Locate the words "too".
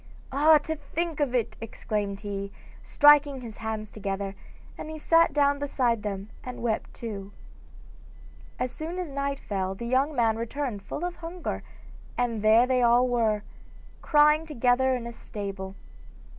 6.91-7.31